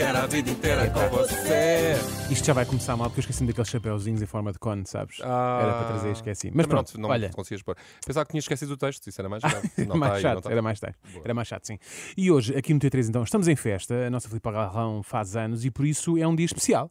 quero 0.00 0.16
a 0.16 0.26
vida 0.26 0.50
inteira 0.50 0.88
com 0.88 1.08
você. 1.10 1.94
Isto 2.30 2.46
já 2.46 2.54
vai 2.54 2.64
começar 2.64 2.96
mal 2.96 3.10
porque 3.10 3.18
eu 3.18 3.22
esqueci-me 3.22 3.48
daqueles 3.48 3.68
chapéuzinhos 3.68 4.22
em 4.22 4.26
forma 4.26 4.50
de 4.50 4.58
cone, 4.58 4.86
sabes? 4.86 5.20
Era 5.20 5.28
para 5.28 5.84
trazer 5.88 6.08
e 6.08 6.12
esqueci. 6.12 6.50
Mas 6.54 6.66
pronto, 6.66 6.94
não, 6.94 7.02
não 7.02 7.10
olha. 7.10 7.28
conseguias 7.28 7.62
pôr. 7.62 7.76
Pensava 8.06 8.24
que 8.24 8.30
tinhas 8.30 8.44
esquecido 8.44 8.70
o 8.72 8.76
texto, 8.78 9.06
isso 9.08 9.20
era 9.20 9.28
mais 9.28 9.42
Não 9.86 9.96
mais 9.96 10.12
tá 10.12 10.16
aí, 10.16 10.22
chato, 10.22 10.34
não 10.36 10.42
tá. 10.42 10.50
era 10.52 10.62
mais 10.62 10.78
chato. 10.78 10.94
Era 11.22 11.34
mais 11.34 11.48
chato, 11.48 11.66
sim. 11.66 11.78
E 12.16 12.30
hoje, 12.30 12.56
aqui 12.56 12.72
no 12.72 12.80
T3, 12.80 13.08
então, 13.10 13.22
estamos 13.22 13.46
em 13.46 13.54
festa. 13.56 14.06
A 14.06 14.08
nossa 14.08 14.26
Filipe 14.26 14.50
Galrão 14.50 15.02
faz 15.02 15.36
anos 15.36 15.66
e 15.66 15.70
por 15.70 15.84
isso 15.84 16.16
é 16.16 16.26
um 16.26 16.34
dia 16.34 16.46
especial. 16.46 16.90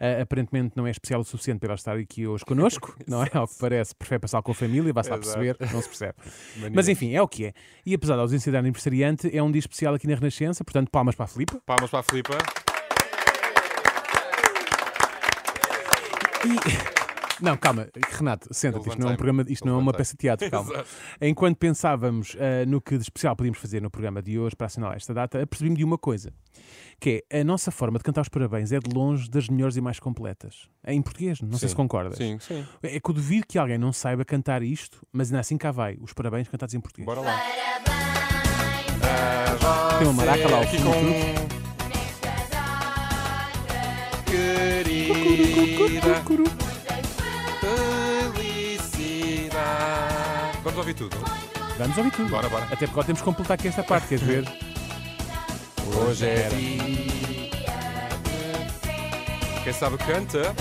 Ah, 0.00 0.22
aparentemente 0.22 0.74
não 0.76 0.86
é 0.86 0.90
especial 0.90 1.20
o 1.20 1.24
suficiente 1.24 1.58
para 1.58 1.68
ela 1.68 1.74
estar 1.74 1.96
aqui 1.96 2.26
hoje 2.26 2.44
connosco, 2.44 2.96
não 3.06 3.22
é? 3.22 3.30
Ao 3.34 3.46
que 3.46 3.58
parece, 3.58 3.94
prefere 3.94 4.20
passar 4.20 4.40
com 4.42 4.52
a 4.52 4.54
família, 4.54 4.92
vai-se 4.94 5.10
lá 5.10 5.18
perceber, 5.18 5.56
não 5.72 5.82
se 5.82 5.88
percebe. 5.88 6.14
Mania. 6.56 6.72
Mas 6.74 6.88
enfim, 6.88 7.14
é 7.14 7.20
o 7.20 7.28
que 7.28 7.46
é. 7.46 7.52
E 7.84 7.92
apesar 7.92 8.16
da 8.16 8.22
ausência 8.22 8.50
da 8.50 8.60
aniversariante, 8.60 9.34
é 9.36 9.42
um 9.42 9.50
dia 9.50 9.60
especial 9.60 9.94
aqui 9.94 10.06
na 10.06 10.14
Renascença, 10.14 10.64
portanto, 10.64 10.90
palmas 10.90 11.14
para 11.14 11.24
a 11.24 11.28
Filipe. 11.28 11.58
Palmas 11.66 11.90
para 11.90 12.00
a 12.00 12.02
Filipa. 12.02 12.45
E... 16.46 16.96
Não, 17.40 17.54
calma, 17.56 17.86
Renato, 18.12 18.48
senta-te, 18.50 18.88
isto 18.88 18.98
não 18.98 19.10
é 19.10 19.12
um 19.12 19.16
programa, 19.16 19.44
isto 19.46 19.66
não 19.66 19.74
é 19.74 19.78
uma 19.78 19.92
peça 19.92 20.12
de 20.12 20.18
teatro, 20.18 20.50
calma. 20.50 20.84
Enquanto 21.20 21.58
pensávamos 21.58 22.34
ah, 22.40 22.64
no 22.66 22.80
que 22.80 22.96
de 22.96 23.02
especial 23.02 23.36
podíamos 23.36 23.58
fazer 23.58 23.82
no 23.82 23.90
programa 23.90 24.22
de 24.22 24.38
hoje 24.38 24.56
para 24.56 24.66
assinalar 24.66 24.96
esta 24.96 25.12
data, 25.12 25.42
apercebi-me 25.42 25.76
de 25.76 25.84
uma 25.84 25.98
coisa, 25.98 26.32
que 26.98 27.22
é 27.28 27.40
a 27.40 27.44
nossa 27.44 27.70
forma 27.70 27.98
de 27.98 28.04
cantar 28.04 28.22
os 28.22 28.30
parabéns 28.30 28.72
é 28.72 28.78
de 28.78 28.90
longe 28.94 29.28
das 29.28 29.50
melhores 29.50 29.76
e 29.76 29.82
mais 29.82 30.00
completas. 30.00 30.66
Em 30.86 31.02
português, 31.02 31.42
não 31.42 31.58
sei 31.58 31.68
Sim. 31.68 31.68
se 31.68 31.76
concordas. 31.76 32.16
Sim, 32.16 32.38
sim. 32.38 32.66
É 32.82 32.98
que 32.98 33.10
eu 33.10 33.14
duvido 33.14 33.46
que 33.46 33.58
alguém 33.58 33.76
não 33.76 33.92
saiba 33.92 34.24
cantar 34.24 34.62
isto, 34.62 35.06
mas 35.12 35.28
ainda 35.28 35.40
assim 35.40 35.58
cá 35.58 35.70
vai, 35.70 35.98
os 36.00 36.14
parabéns 36.14 36.48
cantados 36.48 36.74
em 36.74 36.80
português. 36.80 37.04
Bora 37.04 37.20
lá. 37.20 37.38
Tem 39.98 40.08
uma 40.08 40.14
maraca 40.14 40.48
lá 40.48 40.56
ao 40.56 40.62
aqui 40.62 40.78
com... 46.14 46.24
Querida 46.24 46.50
felicidade. 48.34 50.58
Vamos 50.62 50.78
ouvir 50.78 50.94
tudo. 50.94 51.16
Vamos 51.78 51.98
ouvir 51.98 52.10
tudo. 52.12 52.28
Bora, 52.30 52.48
bora. 52.48 52.64
Até 52.70 52.86
porque 52.86 53.04
temos 53.04 53.20
que 53.20 53.24
completar 53.24 53.54
aqui 53.54 53.68
esta 53.68 53.82
parte, 53.82 54.08
queres 54.08 54.24
ver? 54.24 54.44
Hoje 56.06 56.26
é 56.26 56.48
dia. 56.48 57.50
Quem 59.64 59.72
sabe 59.72 59.96
canta? 59.98 60.54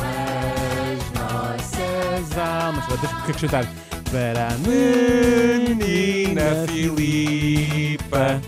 As 0.00 1.10
nossas 1.18 2.38
almas. 2.38 2.84
Agora 2.84 3.00
Deixa-me 3.00 3.20
acrescentar. 3.22 3.64
Para 4.10 4.48
a 4.48 4.58
menina 4.58 6.66
Filipa. 6.66 8.40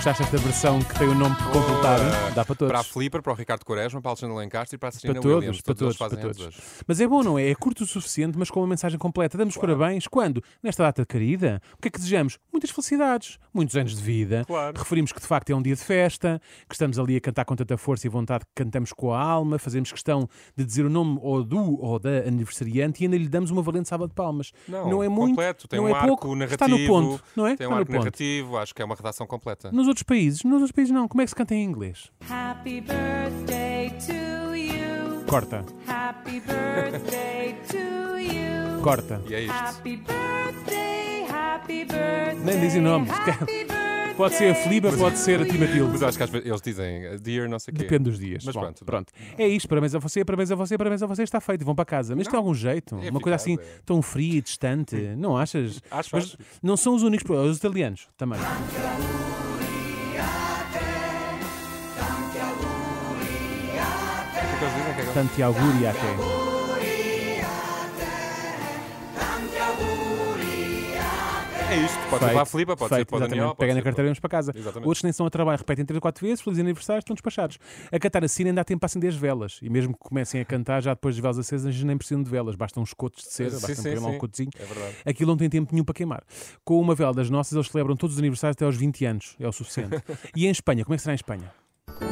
Gostaste 0.00 0.22
desta 0.22 0.38
versão 0.38 0.78
que 0.78 0.98
tem 0.98 1.08
o 1.08 1.14
nome 1.14 1.36
completado? 1.36 2.34
Dá 2.34 2.42
para 2.42 2.54
todos. 2.54 2.72
Para 2.72 2.80
a 2.80 2.82
Filipa, 2.82 3.20
para 3.20 3.32
o 3.34 3.36
Ricardo 3.36 3.66
Quaresma, 3.66 4.00
para 4.00 4.08
a 4.08 4.12
Alexandre 4.12 4.34
Lencastre 4.34 4.76
e 4.76 4.78
para 4.78 4.88
a 4.88 4.92
Serena 4.92 5.20
Para 5.20 5.22
todos, 5.22 5.36
Williams. 5.36 5.60
para 5.60 5.74
todos, 5.74 5.96
para 5.98 6.16
todos. 6.16 6.40
hoje. 6.40 6.56
Mas 6.86 7.00
é 7.02 7.06
bom, 7.06 7.22
não 7.22 7.38
é? 7.38 7.50
É 7.50 7.54
curto 7.54 7.84
o 7.84 7.86
suficiente, 7.86 8.38
mas 8.38 8.50
com 8.50 8.60
uma 8.60 8.66
mensagem 8.66 8.98
completa. 8.98 9.36
Damos 9.36 9.58
parabéns 9.58 10.06
quando? 10.06 10.42
Nesta 10.62 10.84
data 10.84 11.04
querida. 11.04 11.60
O 11.76 11.82
que 11.82 11.88
é 11.88 11.90
que 11.90 11.98
desejamos? 11.98 12.38
Muitas 12.50 12.70
felicidades, 12.70 13.38
muitos 13.52 13.76
anos 13.76 13.94
de 13.94 14.02
vida. 14.02 14.42
Claro. 14.46 14.78
Referimos 14.78 15.12
que 15.12 15.20
de 15.20 15.26
facto 15.26 15.50
é 15.50 15.54
um 15.54 15.60
dia 15.60 15.74
de 15.76 15.84
festa, 15.84 16.40
que 16.66 16.74
estamos 16.74 16.98
ali 16.98 17.16
a 17.16 17.20
cantar 17.20 17.44
com 17.44 17.54
tanta 17.54 17.76
força 17.76 18.06
e 18.06 18.08
vontade 18.08 18.46
que 18.46 18.64
cantamos 18.64 18.94
com 18.94 19.12
a 19.12 19.20
alma, 19.20 19.58
fazemos 19.58 19.92
questão 19.92 20.26
de 20.56 20.64
dizer 20.64 20.86
o 20.86 20.90
nome 20.90 21.18
ou 21.20 21.44
do 21.44 21.78
ou 21.78 21.98
da 21.98 22.20
aniversariante 22.26 23.02
e 23.02 23.04
ainda 23.04 23.18
lhe 23.18 23.28
damos 23.28 23.50
uma 23.50 23.60
valente 23.60 23.90
salva 23.90 24.08
de 24.08 24.14
palmas. 24.14 24.50
Não, 24.66 25.02
é 25.02 25.10
muito, 25.10 25.32
completo. 25.32 25.68
Tem 25.68 25.78
não 25.78 25.84
um 25.84 25.88
é 25.90 25.92
arco 25.92 26.06
pouco, 26.06 26.34
narrativo. 26.34 26.54
está 26.54 26.68
no 26.68 26.86
ponto, 26.86 27.22
não 27.36 27.46
é? 27.46 27.48
Tem 27.54 27.66
está 27.66 27.66
um 27.66 27.70
no 27.72 27.76
arco 27.76 27.92
narrativo. 27.92 28.56
Acho 28.56 28.74
que 28.74 28.80
é 28.80 28.84
uma 28.86 28.94
redação 28.94 29.26
completa. 29.26 29.70
Nos 29.70 29.89
outros 29.90 30.02
países, 30.04 30.42
nos 30.44 30.54
outros 30.54 30.72
países 30.72 30.92
não. 30.92 31.06
Como 31.06 31.20
é 31.20 31.24
que 31.24 31.30
se 31.30 31.36
canta 31.36 31.54
em 31.54 31.62
inglês? 31.64 32.10
Happy 32.28 32.80
birthday 32.80 33.90
to 34.06 34.56
you. 34.56 35.24
Corta, 35.26 35.64
Happy 35.86 36.40
birthday 36.40 37.54
to 37.68 38.18
you. 38.18 38.80
corta. 38.82 39.20
E 39.28 39.34
é 39.34 39.40
isto. 39.42 39.52
Happy 39.52 39.96
birthday, 39.96 41.24
happy 41.30 41.84
birthday. 41.84 42.44
Nem 42.44 42.60
dizem 42.60 42.80
nomes. 42.82 43.10
Happy 43.10 43.44
birthday. 43.44 43.80
Pode 44.16 44.34
ser 44.34 44.50
a 44.50 44.54
Filipa, 44.54 44.92
pode 44.92 45.16
ser 45.18 45.40
a 45.40 45.46
Timatilde. 45.46 45.92
Mas 45.92 46.02
acho 46.02 46.18
que 46.18 46.22
às 46.24 46.28
vezes 46.28 46.46
eles 46.46 46.60
dizem 46.60 47.16
dear 47.22 47.48
não 47.48 47.58
sei 47.58 47.72
o 47.72 47.74
quê. 47.74 47.84
Depende 47.84 48.04
dos 48.10 48.18
dias. 48.18 48.44
Mas 48.44 48.54
Bom, 48.54 48.60
pronto, 48.60 48.84
pronto. 48.84 49.12
É 49.38 49.48
isto, 49.48 49.66
parabéns 49.66 49.94
a 49.94 49.98
você, 49.98 50.22
parabéns 50.22 50.50
a 50.50 50.54
você, 50.56 50.76
parabéns 50.76 51.02
a 51.02 51.06
você, 51.06 51.22
está 51.22 51.40
feito, 51.40 51.64
vão 51.64 51.74
para 51.74 51.86
casa. 51.86 52.14
Mas 52.14 52.26
tem 52.28 52.36
algum 52.36 52.52
jeito? 52.52 52.96
é 53.02 53.08
Uma 53.08 53.20
coisa 53.20 53.36
assim 53.36 53.54
é. 53.58 53.64
tão 53.86 54.02
fria 54.02 54.36
e 54.36 54.42
distante, 54.42 54.94
não 55.16 55.38
achas? 55.38 55.80
Acho, 55.90 56.10
Mas 56.12 56.24
acho. 56.24 56.36
não 56.62 56.76
são 56.76 56.94
os 56.94 57.02
únicos, 57.02 57.30
os 57.30 57.56
italianos 57.56 58.08
também. 58.18 58.38
Que 65.00 65.06
eles- 65.06 65.14
Tanti 65.14 65.42
auguri 65.42 65.86
a 65.86 65.92
te. 65.92 66.40
É 71.70 71.76
isto. 71.76 71.96
Pode 72.10 72.24
ser 72.24 72.30
para 72.32 72.42
a 72.42 72.44
Filipa, 72.46 72.76
pode 72.76 72.94
ser 72.96 73.04
para 73.04 73.14
o 73.14 73.18
exatamente. 73.18 73.38
Daniel. 73.38 73.54
Pega 73.54 73.74
na 73.74 73.82
carteira 73.82 74.06
e 74.06 74.08
vamos 74.08 74.18
para 74.18 74.28
casa. 74.30 74.52
Exatamente. 74.52 74.86
Outros 74.88 75.04
nem 75.04 75.12
são 75.12 75.24
a 75.24 75.30
trabalho, 75.30 75.58
repetem 75.58 75.84
3 75.84 75.96
ou 75.96 76.00
4 76.00 76.26
vezes, 76.26 76.40
feliz 76.42 76.58
aniversário, 76.58 76.98
estão 76.98 77.14
despachados. 77.14 77.58
A 77.92 77.98
cantar 78.00 78.24
assim 78.24 78.44
ainda 78.44 78.60
há 78.60 78.64
tempo 78.64 78.80
para 78.80 78.86
acender 78.86 79.08
as 79.10 79.14
velas. 79.16 79.60
E 79.62 79.70
mesmo 79.70 79.92
que 79.92 80.00
comecem 80.00 80.40
a 80.40 80.44
cantar, 80.44 80.82
já 80.82 80.94
depois 80.94 81.14
das 81.14 81.22
velas 81.22 81.38
acesas, 81.38 81.80
nem 81.84 81.96
precisam 81.96 82.24
de 82.24 82.28
velas, 82.30 82.56
bastam 82.56 82.82
uns 82.82 82.92
cotos 82.92 83.22
de 83.22 83.30
cera, 83.32 83.50
Sim, 83.50 83.56
basta 83.60 83.74
sim, 83.76 83.82
ter 83.84 84.00
lá 84.00 84.08
um 84.08 84.12
sim. 84.12 84.18
cotozinho. 84.18 84.50
É 84.58 84.64
verdade. 84.64 84.96
Aquilo 85.06 85.30
não 85.30 85.36
tem 85.36 85.48
tempo 85.48 85.72
nenhum 85.72 85.84
para 85.84 85.94
queimar. 85.94 86.24
Com 86.64 86.80
uma 86.80 86.94
vela 86.96 87.14
das 87.14 87.30
nossas, 87.30 87.52
eles 87.52 87.68
celebram 87.68 87.94
todos 87.94 88.16
os 88.16 88.18
aniversários 88.18 88.56
até 88.56 88.64
aos 88.64 88.76
20 88.76 89.04
anos. 89.04 89.36
É 89.38 89.46
o 89.46 89.52
suficiente. 89.52 90.02
e 90.34 90.46
em 90.46 90.50
Espanha, 90.50 90.84
como 90.84 90.94
é 90.94 90.96
que 90.96 91.02
será 91.02 91.12
em 91.12 91.16
Espanha? 91.16 91.52
Para 91.86 92.08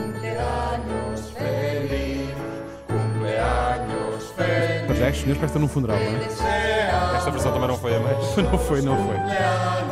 já, 4.98 5.10
os 5.10 5.16
senhores 5.18 5.38
parecem 5.38 5.60
num 5.60 5.68
funeral, 5.68 5.98
não 5.98 6.06
é? 6.06 7.16
Esta 7.16 7.30
versão 7.30 7.52
também 7.52 7.68
não 7.68 7.76
foi 7.76 7.96
a 7.96 8.00
mais. 8.00 8.36
Não 8.36 8.58
foi, 8.58 8.80
não 8.82 8.96
foi. 8.96 9.16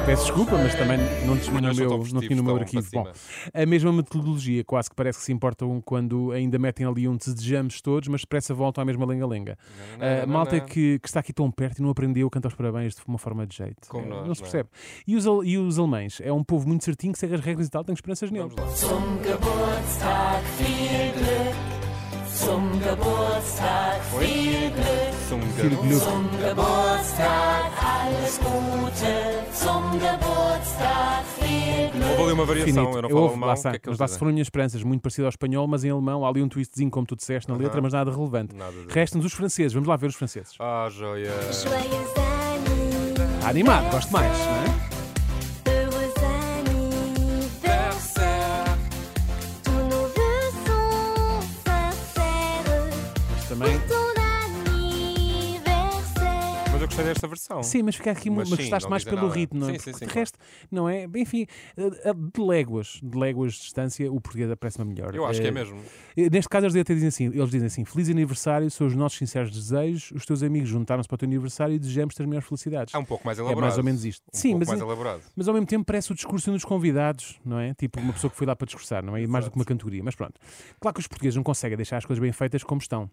Peço 0.07 0.27
desculpa, 0.27 0.57
mas 0.57 0.73
também 0.77 0.99
não 1.27 1.37
tinha 1.37 1.61
no 1.61 1.75
meu, 1.75 1.91
não 2.13 2.23
no 2.37 2.45
meu 2.45 2.57
arquivo. 2.57 2.89
para 2.91 3.03
Bom, 3.03 3.13
a 3.53 3.67
mesma 3.67 3.93
metodologia, 3.93 4.63
quase 4.65 4.89
que 4.89 4.95
parece 4.95 5.19
que 5.19 5.25
se 5.25 5.33
importam 5.33 5.83
quando 5.85 6.31
ainda 6.31 6.59
metem 6.61 6.87
ali 6.87 7.09
um 7.09 7.17
desejamos 7.35 7.81
todos, 7.81 8.09
mas 8.09 8.21
depressa 8.21 8.55
voltam 8.55 8.83
à 8.83 8.85
mesma 8.85 9.05
lenga-lenga. 9.05 9.59
não, 10.27 10.33
malta. 10.33 10.61
Que, 10.61 11.01
que 11.01 11.09
está 11.09 11.21
aqui 11.21 11.33
tão 11.33 11.51
perto 11.51 11.79
e 11.81 11.83
não 11.83 11.91
aprendeu 11.91 12.29
a 12.29 12.31
cantar 12.31 12.49
os 12.49 12.55
parabéns 12.55 12.95
de 12.95 13.01
uma 13.07 13.19
forma 13.19 13.45
de 13.47 13.57
jeito. 13.57 13.89
Como 13.89 14.07
É, 14.07 14.09
nós, 14.09 14.29
não 14.29 14.35
se 14.35 14.43
é? 14.43 14.45
percebe. 14.45 14.69
E, 15.07 15.17
os, 15.17 15.25
e 15.45 15.59
os 15.59 15.79
alemães? 15.79 16.21
É 16.23 16.33
um 16.33 16.45
povo 16.45 16.69
muito 16.69 16.85
certinho 16.85 17.13
que 17.13 17.19
segue 17.19 17.35
as 17.35 17.41
regras 17.41 17.67
e 17.67 17.71
tal, 17.71 17.83
tenho 17.83 17.95
esperanças 17.95 18.31
neles. 18.31 18.53
Zum 18.77 19.19
Geburtstag 19.25 20.45
viel 20.59 21.13
Glück. 21.15 21.66
Zum 22.37 22.71
Geburtstag 22.81 24.01
viel 24.19 24.71
Glück. 24.71 25.57
Filho 25.57 25.71
de 25.83 25.89
Luke. 25.95 26.05
Zum 26.05 26.29
Geburtstag 26.39 27.73
alles 27.81 28.39
Gute. 28.39 29.43
Zum 29.55 29.93
Geburtstag 29.99 31.25
viel 31.41 31.91
Glück. 31.93 32.11
Houve 32.11 32.23
ali 32.23 32.33
uma 32.33 32.45
variação, 32.45 32.75
Finito. 32.85 32.97
eu 32.97 33.03
não 33.03 33.09
Eu 33.09 33.15
falo 33.17 33.23
ouvo, 33.23 33.33
alemão. 33.35 33.49
lá 33.49 33.55
que 33.57 33.69
é 33.69 33.79
que 33.79 33.89
mas 33.91 33.99
lá 33.99 34.09
se 34.09 34.19
foram 34.19 34.33
minhas 34.33 34.47
esperanças, 34.47 34.83
muito 34.83 35.01
parecido 35.01 35.27
ao 35.27 35.31
espanhol, 35.31 35.67
mas 35.67 35.83
em 35.85 35.91
alemão 35.91 36.25
há 36.25 36.29
ali 36.29 36.43
um 36.43 36.49
twistzinho, 36.49 36.91
como 36.91 37.07
tu 37.07 37.17
disseste 37.17 37.51
na 37.51 37.57
letra, 37.57 37.81
mas 37.81 37.93
nada 37.95 38.11
relevante. 38.11 38.55
Restam-nos 38.91 39.27
os 39.27 39.33
franceses, 39.33 39.73
vamos 39.73 39.89
lá 39.89 39.97
ver 39.97 40.09
os 40.09 40.15
franceses. 40.15 40.55
Ah, 40.61 40.89
joia. 40.91 41.31
Joyeux 41.31 41.67
anniversaire, 41.73 43.47
Animado, 43.47 43.91
gosto 43.91 44.13
mais, 44.13 44.37
não 44.39 44.83
é? 44.83 44.86
Versão. 57.37 57.63
Sim, 57.63 57.83
mas 57.83 57.95
fica 57.97 58.11
aqui, 58.11 58.31
Mas 58.31 58.49
mas, 58.51 58.59
gostaste 58.59 58.89
mais 58.91 59.05
pelo 59.05 59.23
nada. 59.23 59.35
ritmo, 59.35 59.61
não 59.61 59.69
é? 59.69 59.73
Sim, 59.73 59.79
sim, 59.79 59.93
sim, 59.93 59.99
de 60.01 60.05
claro. 60.07 60.15
resto, 60.21 60.39
não 60.71 60.89
é? 60.89 61.05
Enfim, 61.17 61.47
eh, 61.77 61.91
de 62.35 62.41
léguas, 62.41 63.01
de 63.03 63.19
léguas 63.19 63.53
de 63.55 63.61
distância, 63.61 64.11
o 64.11 64.21
português 64.21 64.53
parece-me 64.59 64.85
melhor. 64.93 65.15
Eu 65.15 65.25
acho 65.27 65.41
que 65.41 65.47
é 65.47 65.51
Eh, 65.51 65.53
mesmo. 65.53 65.81
eh, 66.17 66.29
Neste 66.31 66.49
caso, 66.49 66.67
eles 66.67 66.77
até 66.77 66.95
dizem 66.95 67.09
assim: 67.09 67.27
eles 67.27 67.51
dizem 67.51 67.67
assim, 67.67 67.85
feliz 67.85 68.09
aniversário, 68.09 68.71
são 68.71 68.87
os 68.87 68.95
nossos 68.95 69.19
sinceros 69.19 69.51
desejos, 69.51 70.11
os 70.13 70.25
teus 70.27 70.43
amigos 70.43 70.69
juntaram-se 70.69 71.09
para 71.09 71.15
o 71.15 71.19
teu 71.19 71.27
aniversário 71.27 71.75
e 71.75 71.79
desejamos-te 71.79 72.21
as 72.23 72.27
melhores 72.27 72.49
felicidades. 72.49 72.95
É 72.95 72.99
um 72.99 73.05
pouco 73.05 73.25
mais 73.27 73.39
É 73.39 73.43
elaborado. 73.43 73.63
mais 73.63 73.79
ou 73.79 73.85
menos 73.85 74.05
isto. 74.05 74.23
Um 74.33 74.37
Sim, 74.37 74.49
pouco 74.51 74.59
mas, 74.61 74.69
mais 74.69 74.81
elaborado. 74.81 75.23
mas 75.37 75.49
ao 75.49 75.55
mesmo 75.55 75.67
tempo 75.67 75.85
parece 75.85 76.13
o 76.13 76.15
discurso 76.15 76.51
dos 76.51 76.65
convidados, 76.65 77.39
não 77.45 77.59
é? 77.59 77.75
Tipo 77.75 78.01
uma 78.01 78.13
pessoa 78.13 78.31
que 78.31 78.37
foi 78.37 78.47
lá 78.47 78.55
para 78.57 78.67
discursar, 78.67 79.05
não 79.05 79.17
é? 79.17 79.23
E 79.23 79.27
mais 79.27 79.45
do 79.45 79.51
que 79.51 79.57
uma 79.57 79.65
cantoria. 79.65 80.03
Mas 80.03 80.15
pronto. 80.15 80.35
Claro 80.81 80.95
que 80.95 81.01
os 81.01 81.07
portugueses 81.07 81.37
não 81.37 81.43
conseguem 81.43 81.77
deixar 81.77 81.97
as 81.99 82.05
coisas 82.05 82.21
bem 82.23 82.33
feitas 82.33 82.63
como 82.65 82.81
estão. 82.81 83.11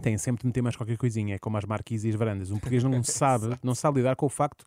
Têm 0.00 0.16
sempre 0.16 0.42
de 0.42 0.46
meter 0.46 0.62
mais 0.62 0.76
qualquer 0.76 0.96
coisinha, 0.96 1.34
é 1.34 1.38
como 1.38 1.56
as 1.56 1.64
marquises 1.64 2.04
e 2.04 2.08
as 2.10 2.14
varandas. 2.14 2.50
Um 2.50 2.54
português 2.54 2.84
não 2.84 3.02
sabe, 3.04 3.56
não 3.62 3.74
sabe 3.74 3.98
lidar 3.98 4.16
com 4.16 4.26
o 4.26 4.28
facto, 4.28 4.64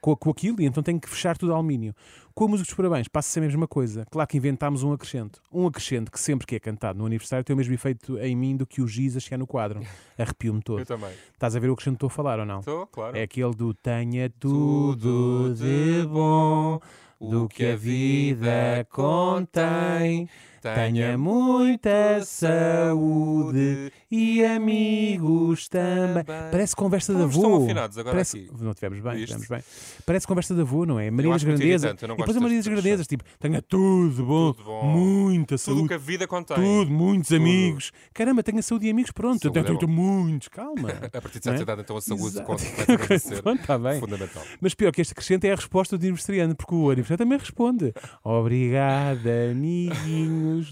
com, 0.00 0.14
com 0.16 0.30
aquilo, 0.30 0.60
e 0.60 0.66
então 0.66 0.82
tem 0.82 0.98
que 0.98 1.08
fechar 1.08 1.36
tudo 1.36 1.52
a 1.52 1.56
alumínio. 1.56 1.94
Com 2.34 2.44
a 2.44 2.48
música 2.48 2.66
dos 2.66 2.74
parabéns, 2.74 3.06
passa-se 3.06 3.38
a 3.38 3.42
mesma 3.42 3.68
coisa. 3.68 4.04
Claro 4.10 4.28
que 4.28 4.36
inventámos 4.36 4.82
um 4.82 4.92
acrescento. 4.92 5.40
Um 5.52 5.66
acrescento 5.66 6.10
que 6.10 6.18
sempre 6.18 6.46
que 6.46 6.56
é 6.56 6.60
cantado 6.60 6.98
no 6.98 7.06
aniversário 7.06 7.44
tem 7.44 7.54
o 7.54 7.56
mesmo 7.56 7.72
efeito 7.72 8.18
em 8.18 8.34
mim 8.34 8.56
do 8.56 8.66
que 8.66 8.82
o 8.82 8.88
giz 8.88 9.16
a 9.16 9.20
chegar 9.20 9.38
no 9.38 9.46
quadro. 9.46 9.80
Arrepio-me 10.18 10.60
todo. 10.60 10.80
Eu 10.80 10.86
também. 10.86 11.12
Estás 11.32 11.54
a 11.54 11.60
ver 11.60 11.70
o 11.70 11.74
acrescento 11.74 11.94
que 11.94 11.96
estou 11.98 12.08
a 12.08 12.10
falar 12.10 12.40
ou 12.40 12.44
não? 12.44 12.58
Estou, 12.58 12.86
claro. 12.88 13.16
É 13.16 13.22
aquele 13.22 13.54
do 13.54 13.72
tenha 13.72 14.28
tudo 14.28 15.54
de 15.54 16.06
bom, 16.08 16.80
do 17.20 17.48
que 17.48 17.64
a 17.64 17.76
vida 17.76 18.86
contém. 18.90 20.28
Tenha 20.74 21.18
muita 21.18 22.24
saúde 22.24 23.92
e 24.10 24.44
amigos 24.44 25.68
também. 25.68 26.24
Parece 26.24 26.74
conversa 26.74 27.12
de 27.12 27.18
Estamos 27.18 27.36
avô. 27.36 27.56
tão 27.56 27.64
afinados 27.64 27.98
agora 27.98 28.14
Parece... 28.14 28.38
aqui. 28.38 28.50
Não 28.64 28.72
tivemos 28.72 29.00
bem, 29.00 29.12
Viste? 29.14 29.26
tivemos 29.26 29.48
bem. 29.48 29.62
Parece 30.06 30.26
conversa 30.26 30.54
de 30.54 30.60
avô, 30.62 30.86
não 30.86 30.98
é? 30.98 31.10
Maria 31.10 31.32
das 31.32 31.44
Grandezas. 31.44 32.02
eu 32.02 32.08
E 32.14 32.16
depois 32.16 32.36
a 32.36 32.40
Maria 32.40 32.56
das 32.58 32.66
Grandezas, 32.68 33.06
tipo, 33.06 33.24
tenha 33.38 33.60
tudo 33.60 34.24
bom, 34.24 34.52
Tudo 34.52 34.64
bom. 34.64 34.84
muita 34.86 35.46
Tudo 35.48 35.54
o 35.54 35.58
saúde. 35.58 35.88
que 35.88 35.94
a 35.94 35.98
vida 35.98 36.26
contém. 36.26 36.56
Tudo, 36.56 36.90
muitos 36.90 37.28
Tudo. 37.28 37.36
amigos. 37.40 37.92
Caramba, 38.14 38.42
tenha 38.42 38.62
saúde 38.62 38.86
e 38.86 38.90
amigos, 38.90 39.10
pronto. 39.10 39.34
Eu 39.46 39.52
Saúde 39.52 39.78
tenho, 39.78 39.78
é 39.82 39.86
muitos, 39.92 40.48
calma. 40.48 40.88
A 41.12 41.20
partir 41.20 41.40
de 41.40 41.46
Não 41.46 41.54
é? 41.54 41.56
certa 41.58 41.62
idade, 41.62 41.80
então 41.82 41.96
a 41.96 42.00
saúde 42.00 42.24
Exato. 42.38 42.46
começa 42.46 43.14
a 43.14 43.18
ser 43.18 43.42
Pronto, 43.42 43.60
está 43.60 43.78
bem. 43.78 44.00
fundamental. 44.00 44.42
Mas 44.60 44.74
pior 44.74 44.92
que 44.92 45.00
este 45.00 45.12
acrescento 45.12 45.44
é 45.44 45.52
a 45.52 45.56
resposta 45.56 45.98
do 45.98 46.02
aniversariante, 46.02 46.54
porque 46.54 46.74
o 46.74 46.86
aniversariante 46.90 47.18
também 47.24 47.38
responde. 47.38 47.92
Obrigada, 48.24 49.52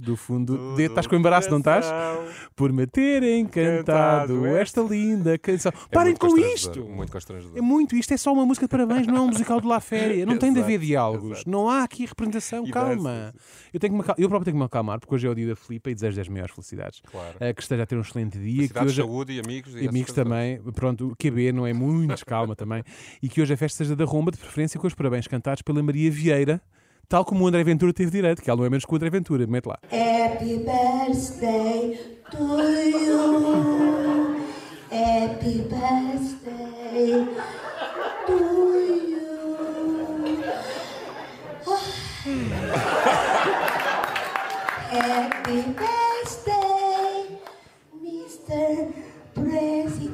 do 0.00 0.16
fundo. 0.16 0.76
De... 0.76 0.84
Estás 0.84 1.06
com 1.06 1.16
embaraço, 1.16 1.50
não 1.50 1.58
estás? 1.58 1.86
Por 2.54 2.72
me 2.72 2.86
terem 2.86 3.44
cantado 3.46 4.46
esta 4.46 4.80
linda 4.80 5.36
canção. 5.38 5.72
É 5.90 5.94
Parem 5.94 6.14
com 6.14 6.38
isto! 6.38 6.84
Muito 6.84 7.10
constrangedor. 7.10 7.56
É 7.56 7.60
muito, 7.60 7.96
isto 7.96 8.14
é 8.14 8.16
só 8.16 8.32
uma 8.32 8.46
música 8.46 8.66
de 8.66 8.70
parabéns, 8.70 9.06
não 9.06 9.16
é 9.16 9.20
um 9.22 9.28
musical 9.28 9.60
de 9.60 9.66
La 9.66 9.80
Féria. 9.80 10.24
Não 10.24 10.38
tem 10.38 10.52
de 10.52 10.60
haver 10.60 10.78
diálogos, 10.78 11.38
exato. 11.38 11.50
não 11.50 11.68
há 11.68 11.82
aqui 11.82 12.06
representação, 12.06 12.64
E 12.64 12.70
calma. 12.70 13.34
Eu, 13.72 13.80
tenho 13.80 14.00
que 14.00 14.10
eu 14.22 14.28
próprio 14.28 14.44
tenho 14.44 14.56
que 14.56 14.60
me 14.60 14.64
acalmar, 14.64 15.00
porque 15.00 15.14
hoje 15.14 15.26
é 15.26 15.30
o 15.30 15.34
dia 15.34 15.48
da 15.48 15.56
Filipa 15.56 15.90
e 15.90 15.94
desejo 15.94 16.20
as 16.20 16.28
maiores 16.28 16.54
felicidades. 16.54 17.00
Claro. 17.10 17.36
Eh, 17.40 17.52
que 17.52 17.62
esteja 17.62 17.82
a 17.82 17.86
ter 17.86 17.96
um 17.96 18.02
excelente 18.02 18.38
dia. 18.38 18.68
Que 18.68 18.78
hoje... 18.78 19.02
saúde 19.02 19.32
e 19.32 19.40
amigos. 19.40 19.74
E 19.74 19.88
amigos 19.88 20.12
coisas 20.12 20.14
também, 20.14 20.60
pronto, 20.72 21.08
o 21.08 21.16
QB 21.16 21.52
não 21.52 21.66
é 21.66 21.72
muito, 21.72 22.24
calma 22.24 22.54
também. 22.54 22.84
E 23.22 23.28
que 23.28 23.40
hoje 23.40 23.54
a 23.54 23.56
festa 23.56 23.78
seja 23.78 23.96
da 23.96 24.04
Romba, 24.04 24.30
de 24.30 24.38
preferência 24.38 24.78
com 24.78 24.86
os 24.86 24.94
parabéns 24.94 25.26
cantados 25.26 25.62
pela 25.62 25.82
Maria 25.82 26.10
Vieira, 26.10 26.60
tal 27.08 27.24
como 27.24 27.44
o 27.44 27.48
André 27.48 27.62
Ventura 27.64 27.92
teve 27.92 28.10
direito, 28.10 28.42
que 28.42 28.50
ela 28.50 28.58
não 28.58 28.64
é 28.66 28.70
menos 28.70 28.84
que 28.84 28.92
o 28.92 28.96
André 28.96 29.10
Ventura, 29.10 29.46
mete 29.46 29.66
lá. 29.66 29.78
Happy 29.90 30.58
birthday 30.58 31.98
to 32.30 32.60
you. 32.88 34.36
Happy 34.90 35.62
birthday 35.68 37.26
to 38.26 38.32
you. 38.32 38.92
Happy 44.90 45.62
birthday, 45.72 47.38
Mr. 48.02 48.92
President. 49.34 50.12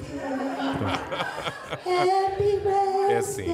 Happy 1.84 2.60
birthday 2.60 3.12
É 3.12 3.16
assim. 3.18 3.44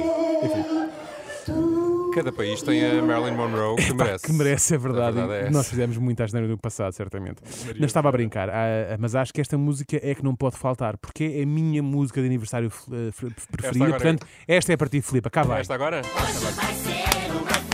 Cada 2.15 2.31
país 2.31 2.63
tem 2.63 2.85
a 2.87 3.03
Marilyn 3.03 3.35
Monroe 3.35 3.75
que 3.75 3.93
merece. 3.93 4.27
Que 4.27 4.33
merece, 4.33 4.75
é 4.77 4.79
verdade. 4.79 5.17
Verdade 5.17 5.49
é 5.49 5.51
Nós 5.51 5.69
fizemos 5.69 5.97
muita 5.99 6.23
asneira 6.23 6.47
no 6.47 6.57
passado, 6.57 6.93
certamente. 6.93 7.43
Não 7.77 7.87
estava 7.87 8.09
a 8.09 8.13
brincar, 8.13 8.49
ah, 8.51 8.97
mas 9.01 9.17
acho 9.17 9.33
que 9.33 9.41
esta 9.41 9.59
música 9.59 9.99
é 10.01 10.15
que 10.15 10.23
não 10.23 10.37
pode 10.37 10.57
faltar, 10.57 10.97
porque 10.97 11.25
é 11.25 11.43
a 11.43 11.47
minha 11.47 11.83
música 11.83 12.21
de 12.21 12.27
aniversário 12.29 12.71
eh, 12.93 13.11
preferida. 13.51 13.85
agora 13.87 13.97
é. 13.97 13.99
Portanto, 13.99 14.27
esta 14.47 14.73
é 14.73 14.75
a 14.75 14.79
partir 14.79 15.01
de 15.01 15.07
Filipe. 15.07 15.29
Vai. 15.45 15.61
Esta 15.61 15.75
agora? 15.75 16.03
Vai 16.03 16.33
ser 16.75 17.31
uma 17.33 17.74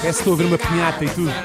Parece 0.00 0.22
que 0.22 0.30
estou 0.30 0.30
a 0.30 0.34
ouvir 0.34 0.46
uma 0.46 0.56
pinhata 0.58 1.04
e 1.04 1.08
tudo. 1.10 1.30
A. 1.30 1.42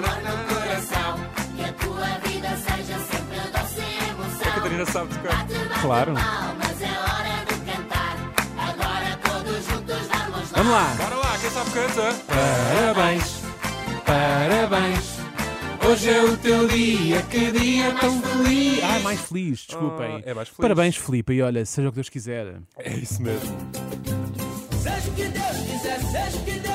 Catarina 4.56 4.86
sabe 4.86 5.14
tocar. 5.14 5.46
Claro. 5.82 6.14
palmas, 6.14 6.82
é 6.82 6.86
hora 6.98 7.46
de 7.46 7.56
cantar. 7.72 8.16
Agora 8.58 9.20
todos 9.24 9.66
juntos 9.66 10.08
vamos 10.08 10.52
lá. 10.52 10.58
Vamos 10.58 10.72
lá. 10.72 10.96
Bora 10.98 11.16
lá, 11.16 11.38
quem 11.38 11.50
sabe 11.50 11.72
canta. 11.72 12.14
Parabéns, 12.28 13.42
parabéns. 14.06 15.16
Hoje 15.88 16.10
é 16.10 16.24
o 16.24 16.38
teu 16.38 16.68
dia, 16.68 17.22
que 17.24 17.52
dia 17.52 17.94
tão 18.00 18.22
feliz. 18.22 18.84
Ah, 18.84 19.00
mais 19.02 19.20
feliz, 19.20 19.66
desculpem. 19.68 20.16
Ah, 20.16 20.30
é 20.30 20.34
mais 20.34 20.48
feliz. 20.48 20.62
Parabéns, 20.62 20.96
Filipe. 20.96 21.34
E 21.34 21.42
olha, 21.42 21.66
seja 21.66 21.90
o 21.90 21.92
que 21.92 21.96
Deus 21.96 22.10
quiser. 22.10 22.56
É 22.80 22.94
isso 22.94 23.22
mesmo. 23.22 23.56
Seja 24.82 25.10
o 25.10 25.14
que 25.14 25.26
Deus 25.26 25.58
quiser, 25.58 26.00
seja 26.00 26.38
o 26.38 26.44
que 26.46 26.52
Deus 26.60 26.75